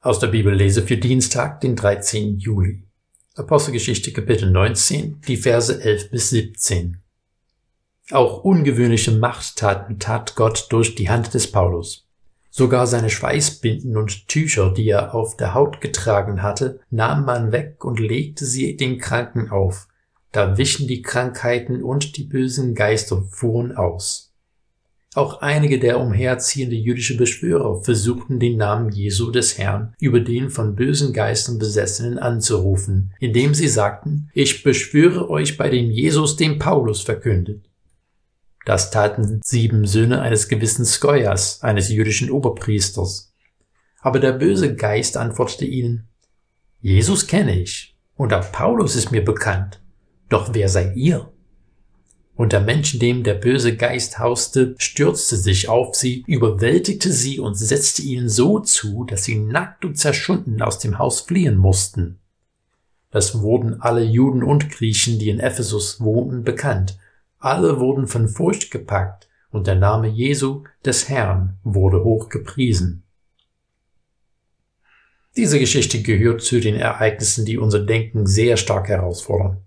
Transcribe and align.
Aus 0.00 0.18
der 0.20 0.28
Bibellese 0.28 0.82
für 0.82 0.98
Dienstag, 0.98 1.60
den 1.62 1.74
13. 1.74 2.38
Juli. 2.38 2.84
Apostelgeschichte 3.34 4.12
Kapitel 4.12 4.50
19, 4.50 5.22
die 5.26 5.36
Verse 5.36 5.82
11 5.82 6.10
bis 6.10 6.30
17. 6.30 6.98
Auch 8.12 8.44
ungewöhnliche 8.44 9.10
Machttaten 9.10 9.98
tat 9.98 10.36
Gott 10.36 10.66
durch 10.70 10.94
die 10.94 11.08
Hand 11.08 11.34
des 11.34 11.50
Paulus. 11.50 12.06
Sogar 12.50 12.86
seine 12.86 13.10
Schweißbinden 13.10 13.96
und 13.96 14.28
Tücher, 14.28 14.72
die 14.72 14.88
er 14.88 15.14
auf 15.14 15.36
der 15.36 15.54
Haut 15.54 15.80
getragen 15.80 16.42
hatte, 16.42 16.78
nahm 16.90 17.24
man 17.24 17.50
weg 17.50 17.84
und 17.84 17.98
legte 17.98 18.44
sie 18.44 18.76
den 18.76 18.98
Kranken 18.98 19.50
auf. 19.50 19.88
Da 20.30 20.56
wichen 20.56 20.86
die 20.86 21.02
Krankheiten 21.02 21.82
und 21.82 22.16
die 22.16 22.24
bösen 22.24 22.74
Geister 22.74 23.22
fuhren 23.22 23.76
aus. 23.76 24.25
Auch 25.16 25.40
einige 25.40 25.78
der 25.78 25.98
umherziehende 25.98 26.76
jüdische 26.76 27.16
Beschwörer 27.16 27.82
versuchten 27.82 28.38
den 28.38 28.58
Namen 28.58 28.92
Jesu 28.92 29.30
des 29.30 29.56
Herrn 29.56 29.94
über 29.98 30.20
den 30.20 30.50
von 30.50 30.76
bösen 30.76 31.14
Geistern 31.14 31.58
Besessenen 31.58 32.18
anzurufen, 32.18 33.14
indem 33.18 33.54
sie 33.54 33.68
sagten, 33.68 34.28
ich 34.34 34.62
beschwöre 34.62 35.30
euch 35.30 35.56
bei 35.56 35.70
dem 35.70 35.90
Jesus, 35.90 36.36
den 36.36 36.58
Paulus 36.58 37.00
verkündet. 37.00 37.64
Das 38.66 38.90
taten 38.90 39.40
sieben 39.42 39.86
Söhne 39.86 40.20
eines 40.20 40.48
gewissen 40.48 40.84
Skoias, 40.84 41.62
eines 41.62 41.88
jüdischen 41.88 42.30
Oberpriesters. 42.30 43.32
Aber 44.00 44.20
der 44.20 44.32
böse 44.32 44.74
Geist 44.74 45.16
antwortete 45.16 45.64
ihnen, 45.64 46.08
Jesus 46.82 47.26
kenne 47.26 47.58
ich, 47.58 47.96
und 48.16 48.34
auch 48.34 48.52
Paulus 48.52 48.94
ist 48.94 49.12
mir 49.12 49.24
bekannt. 49.24 49.80
Doch 50.28 50.52
wer 50.52 50.68
seid 50.68 50.94
ihr? 50.94 51.32
Und 52.36 52.52
der 52.52 52.60
Mensch, 52.60 52.92
in 52.94 53.00
dem 53.00 53.22
der 53.22 53.34
böse 53.34 53.76
Geist 53.76 54.18
hauste, 54.18 54.74
stürzte 54.76 55.36
sich 55.36 55.70
auf 55.70 55.96
sie, 55.96 56.22
überwältigte 56.26 57.10
sie 57.10 57.40
und 57.40 57.54
setzte 57.54 58.02
ihnen 58.02 58.28
so 58.28 58.60
zu, 58.60 59.04
dass 59.04 59.24
sie 59.24 59.36
nackt 59.36 59.86
und 59.86 59.96
zerschunden 59.96 60.60
aus 60.60 60.78
dem 60.78 60.98
Haus 60.98 61.22
fliehen 61.22 61.56
mussten. 61.56 62.18
Das 63.10 63.40
wurden 63.40 63.80
alle 63.80 64.02
Juden 64.02 64.42
und 64.42 64.70
Griechen, 64.70 65.18
die 65.18 65.30
in 65.30 65.40
Ephesus 65.40 66.00
wohnten, 66.00 66.44
bekannt. 66.44 66.98
Alle 67.38 67.80
wurden 67.80 68.06
von 68.06 68.28
Furcht 68.28 68.70
gepackt, 68.70 69.28
und 69.50 69.66
der 69.66 69.76
Name 69.76 70.08
Jesu 70.08 70.64
des 70.84 71.08
Herrn 71.08 71.56
wurde 71.64 72.04
hoch 72.04 72.28
gepriesen. 72.28 73.04
Diese 75.36 75.58
Geschichte 75.58 76.02
gehört 76.02 76.42
zu 76.42 76.60
den 76.60 76.76
Ereignissen, 76.76 77.46
die 77.46 77.56
unser 77.56 77.80
Denken 77.80 78.26
sehr 78.26 78.58
stark 78.58 78.88
herausfordern. 78.88 79.62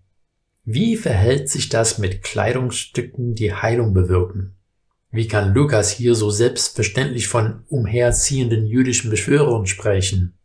Wie 0.71 0.97
verhält 0.97 1.49
sich 1.49 1.69
das 1.69 1.97
mit 1.97 2.21
Kleidungsstücken, 2.21 3.33
die 3.33 3.55
Heilung 3.55 3.91
bewirken? 3.91 4.53
Wie 5.09 5.27
kann 5.27 5.55
Lukas 5.55 5.89
hier 5.89 6.13
so 6.13 6.29
selbstverständlich 6.29 7.27
von 7.27 7.63
umherziehenden 7.69 8.67
jüdischen 8.67 9.09
Beschwörern 9.09 9.65
sprechen? 9.65 10.35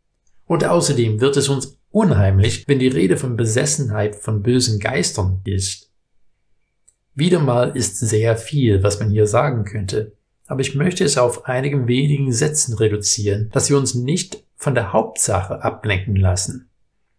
Und 0.47 0.64
außerdem 0.64 1.20
wird 1.20 1.36
es 1.36 1.50
uns 1.50 1.78
unheimlich, 1.91 2.67
wenn 2.67 2.78
die 2.78 2.89
Rede 2.89 3.19
von 3.19 3.36
Besessenheit 3.36 4.17
von 4.17 4.42
bösen 4.42 4.80
Geistern 4.80 5.42
ist. 5.45 5.91
Wieder 7.14 7.39
mal 7.39 7.77
ist 7.77 7.98
sehr 7.98 8.39
viel, 8.39 8.83
was 8.83 9.00
man 9.00 9.11
hier 9.11 9.27
sagen 9.27 9.67
könnte, 9.67 10.14
aber 10.47 10.62
ich 10.62 10.75
möchte 10.75 11.05
es 11.05 11.19
auf 11.19 11.45
einigen 11.45 11.86
wenigen 11.86 12.33
Sätzen 12.33 12.72
reduzieren, 12.78 13.50
dass 13.52 13.69
wir 13.69 13.77
uns 13.77 13.95
nicht 13.95 14.42
von 14.56 14.75
der 14.75 14.95
Hauptsache 14.95 15.62
ablenken 15.62 16.17
lassen. 16.17 16.70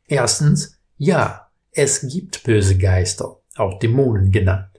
Erstens, 0.07 0.79
ja, 0.97 1.44
es 1.77 2.07
gibt 2.07 2.43
böse 2.43 2.77
Geister, 2.77 3.37
auch 3.57 3.79
Dämonen 3.79 4.31
genannt. 4.31 4.69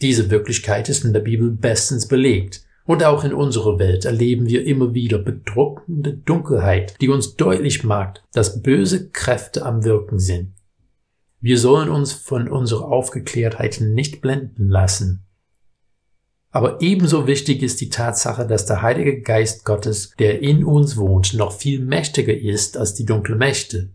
Diese 0.00 0.30
Wirklichkeit 0.30 0.88
ist 0.88 1.04
in 1.04 1.12
der 1.12 1.20
Bibel 1.20 1.50
bestens 1.50 2.08
belegt. 2.08 2.64
Und 2.86 3.04
auch 3.04 3.24
in 3.24 3.34
unserer 3.34 3.78
Welt 3.78 4.06
erleben 4.06 4.46
wir 4.46 4.66
immer 4.66 4.94
wieder 4.94 5.18
bedruckende 5.18 6.14
Dunkelheit, 6.14 6.96
die 7.00 7.10
uns 7.10 7.36
deutlich 7.36 7.84
macht, 7.84 8.24
dass 8.32 8.62
böse 8.62 9.10
Kräfte 9.10 9.64
am 9.64 9.84
Wirken 9.84 10.18
sind. 10.18 10.54
Wir 11.40 11.58
sollen 11.58 11.90
uns 11.90 12.12
von 12.12 12.48
unserer 12.48 12.86
Aufgeklärtheit 12.86 13.80
nicht 13.80 14.22
blenden 14.22 14.68
lassen. 14.68 15.26
Aber 16.50 16.80
ebenso 16.80 17.26
wichtig 17.26 17.62
ist 17.62 17.80
die 17.82 17.90
Tatsache, 17.90 18.46
dass 18.46 18.66
der 18.66 18.82
Heilige 18.82 19.20
Geist 19.20 19.64
Gottes, 19.64 20.14
der 20.18 20.42
in 20.42 20.64
uns 20.64 20.96
wohnt, 20.96 21.34
noch 21.34 21.52
viel 21.52 21.80
mächtiger 21.80 22.36
ist 22.36 22.76
als 22.76 22.94
die 22.94 23.04
dunklen 23.04 23.38
Mächte. 23.38 23.90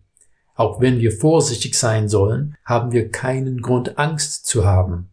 Auch 0.56 0.80
wenn 0.80 1.00
wir 1.00 1.12
vorsichtig 1.12 1.78
sein 1.78 2.10
sollen, 2.10 2.56
haben 2.64 2.92
wir 2.92 3.12
keinen 3.12 3.62
Grund, 3.62 3.98
Angst 4.00 4.46
zu 4.46 4.66
haben. 4.66 5.10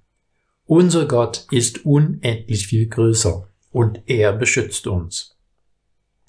Unser 0.66 1.06
Gott 1.06 1.46
ist 1.50 1.84
unendlich 1.84 2.68
viel 2.68 2.86
größer 2.88 3.48
und 3.72 4.02
er 4.06 4.32
beschützt 4.32 4.86
uns. 4.86 5.36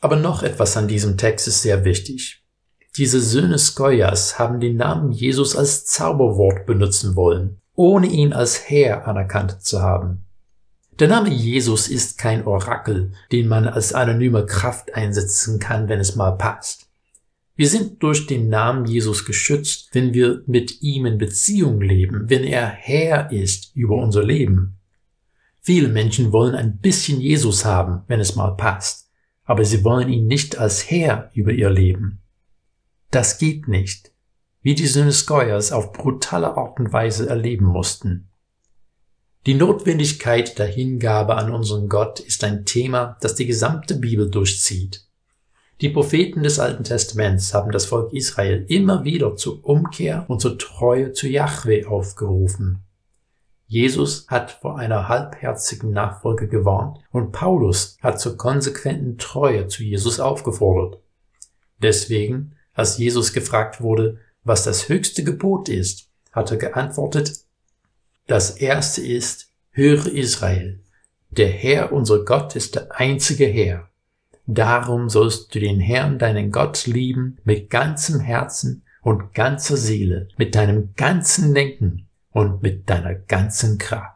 Aber 0.02 0.16
noch 0.16 0.44
etwas 0.44 0.76
an 0.76 0.88
diesem 0.88 1.18
Text 1.18 1.48
ist 1.48 1.62
sehr 1.62 1.86
wichtig. 1.86 2.44
Diese 2.98 3.22
Söhne 3.22 3.58
Skoyas 3.58 4.38
haben 4.38 4.60
den 4.60 4.78
Namen 4.78 5.12
Jesus 5.12 5.56
als 5.56 5.86
Zauberwort 5.86 6.66
benutzen 6.66 7.16
wollen, 7.16 7.62
ohne 7.76 8.08
ihn 8.08 8.34
als 8.34 8.70
Herr 8.70 9.08
anerkannt 9.08 9.62
zu 9.62 9.82
haben. 9.82 10.26
Der 11.00 11.08
Name 11.08 11.30
Jesus 11.30 11.88
ist 11.88 12.18
kein 12.18 12.46
Orakel, 12.46 13.14
den 13.32 13.48
man 13.48 13.68
als 13.68 13.94
anonyme 13.94 14.46
Kraft 14.46 14.94
einsetzen 14.94 15.60
kann, 15.60 15.88
wenn 15.88 16.00
es 16.00 16.16
mal 16.16 16.32
passt. 16.32 16.88
Wir 17.56 17.68
sind 17.68 18.02
durch 18.02 18.26
den 18.26 18.50
Namen 18.50 18.86
Jesus 18.86 19.26
geschützt, 19.26 19.90
wenn 19.92 20.14
wir 20.14 20.44
mit 20.48 20.82
ihm 20.82 21.06
in 21.06 21.20
Beziehung 21.20 21.82
leben, 21.82 22.30
wenn 22.30 22.44
er 22.44 22.68
Herr 22.68 23.32
ist 23.32 23.76
über 23.76 23.96
unser 23.96 24.24
Leben. 24.24 24.80
Viele 25.62 25.88
Menschen 25.88 26.32
wollen 26.32 26.56
ein 26.56 26.80
bisschen 26.80 27.22
Jesus 27.22 27.64
haben, 27.64 28.02
wenn 28.08 28.20
es 28.20 28.36
mal 28.36 28.52
passt, 28.52 29.10
aber 29.46 29.64
sie 29.66 29.84
wollen 29.84 30.10
ihn 30.10 30.26
nicht 30.26 30.58
als 30.58 30.90
Herr 30.90 31.30
über 31.36 31.52
ihr 31.52 31.70
Leben. 31.70 32.22
Das 33.12 33.38
geht 33.38 33.68
nicht, 33.68 34.12
wie 34.64 34.74
die 34.74 34.88
Söhne 34.88 35.12
Skoyers 35.12 35.72
auf 35.72 35.94
brutale 35.94 36.58
Art 36.58 36.80
und 36.80 36.92
Weise 36.92 37.30
erleben 37.30 37.66
mussten. 37.66 38.30
Die 39.46 39.54
Notwendigkeit 39.54 40.58
der 40.58 40.68
Hingabe 40.68 41.36
an 41.36 41.52
unseren 41.52 41.88
Gott 41.88 42.20
ist 42.20 42.44
ein 42.44 42.66
Thema, 42.66 43.18
das 43.22 43.36
die 43.36 43.46
gesamte 43.46 43.96
Bibel 43.96 44.32
durchzieht. 44.32 45.06
Die 45.82 45.90
Propheten 45.90 46.44
des 46.44 46.60
Alten 46.60 46.84
Testaments 46.84 47.54
haben 47.54 47.72
das 47.72 47.86
Volk 47.86 48.14
Israel 48.14 48.66
immer 48.70 49.04
wieder 49.04 49.36
zur 49.36 49.66
Umkehr 49.66 50.26
und 50.28 50.40
zur 50.40 50.58
Treue 50.58 51.14
zu 51.14 51.28
Yahweh 51.28 51.86
aufgerufen. 51.86 52.84
Jesus 53.68 54.28
hat 54.28 54.52
vor 54.52 54.78
einer 54.78 55.08
halbherzigen 55.10 55.92
Nachfolge 55.92 56.48
gewarnt 56.48 57.00
und 57.12 57.32
Paulus 57.32 57.98
hat 58.02 58.20
zur 58.20 58.38
konsequenten 58.38 59.18
Treue 59.18 59.68
zu 59.68 59.84
Jesus 59.84 60.20
aufgefordert. 60.20 61.02
Deswegen, 61.82 62.56
als 62.74 62.98
Jesus 62.98 63.34
gefragt 63.34 63.82
wurde, 63.82 64.20
was 64.44 64.64
das 64.64 64.90
höchste 64.90 65.24
Gebot 65.24 65.70
ist, 65.70 66.10
hat 66.32 66.52
er 66.52 66.58
geantwortet, 66.58 67.40
das 68.28 68.52
erste 68.52 69.02
ist, 69.02 69.52
höre 69.72 70.08
Israel, 70.08 70.80
der 71.30 71.50
Herr 71.50 71.92
unser 71.92 72.24
Gott 72.24 72.56
ist 72.56 72.76
der 72.76 73.00
einzige 73.00 73.46
Herr. 73.46 73.90
Darum 74.46 75.10
sollst 75.10 75.56
du 75.56 75.60
den 75.60 75.80
Herrn, 75.80 76.20
deinen 76.20 76.52
Gott, 76.52 76.86
lieben 76.86 77.38
mit 77.44 77.70
ganzem 77.70 78.20
Herzen 78.20 78.84
und 79.02 79.34
ganzer 79.34 79.78
Seele, 79.78 80.28
mit 80.38 80.56
deinem 80.56 80.94
ganzen 80.96 81.54
Denken 81.54 82.08
und 82.32 82.62
mit 82.62 82.90
deiner 82.90 83.16
ganzen 83.16 83.78
Kraft. 83.78 84.13